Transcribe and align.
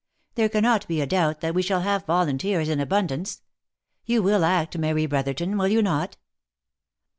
There 0.33 0.49
cannot 0.49 0.87
be 0.87 0.99
a 0.99 1.05
doubt 1.05 1.41
that 1.41 1.53
we 1.53 1.61
shall 1.61 1.81
have 1.81 2.07
volunteers 2.07 2.69
in 2.69 2.79
abundance. 2.79 3.43
You 4.03 4.23
will 4.23 4.43
act, 4.43 4.75
Mary 4.79 5.05
Brotherton, 5.05 5.55
will 5.59 5.67
you 5.67 5.83
not?" 5.83 6.17